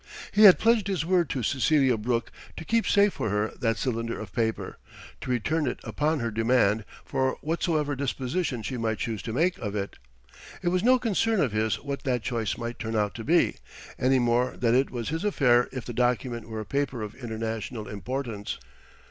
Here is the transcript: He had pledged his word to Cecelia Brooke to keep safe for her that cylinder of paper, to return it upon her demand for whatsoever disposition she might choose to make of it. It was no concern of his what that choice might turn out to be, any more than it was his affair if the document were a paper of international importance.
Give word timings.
He 0.31 0.45
had 0.45 0.57
pledged 0.57 0.87
his 0.87 1.05
word 1.05 1.29
to 1.29 1.43
Cecelia 1.43 1.95
Brooke 1.95 2.31
to 2.57 2.65
keep 2.65 2.87
safe 2.87 3.13
for 3.13 3.29
her 3.29 3.49
that 3.59 3.77
cylinder 3.77 4.19
of 4.19 4.33
paper, 4.33 4.79
to 5.19 5.29
return 5.29 5.67
it 5.67 5.79
upon 5.83 6.21
her 6.21 6.31
demand 6.31 6.85
for 7.05 7.37
whatsoever 7.41 7.95
disposition 7.95 8.63
she 8.63 8.77
might 8.77 8.97
choose 8.97 9.21
to 9.21 9.31
make 9.31 9.59
of 9.59 9.75
it. 9.75 9.99
It 10.63 10.69
was 10.69 10.81
no 10.81 10.97
concern 10.97 11.39
of 11.39 11.51
his 11.51 11.75
what 11.83 12.01
that 12.01 12.23
choice 12.23 12.57
might 12.57 12.79
turn 12.79 12.95
out 12.95 13.13
to 13.13 13.23
be, 13.23 13.57
any 13.99 14.17
more 14.17 14.57
than 14.57 14.73
it 14.73 14.89
was 14.89 15.09
his 15.09 15.23
affair 15.23 15.69
if 15.71 15.85
the 15.85 15.93
document 15.93 16.49
were 16.49 16.61
a 16.61 16.65
paper 16.65 17.03
of 17.03 17.13
international 17.13 17.87
importance. 17.87 18.57